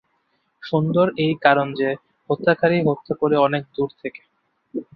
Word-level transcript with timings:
সুন্দর 0.63 1.07
এই 1.17 1.33
কারণে 1.41 1.73
যে, 1.75 1.89
হত্যকারী 2.29 2.77
হত্যা 2.87 3.13
করে 3.15 3.35
অনেক 3.37 3.63
দূর 3.75 3.89
থেকে। 4.01 4.21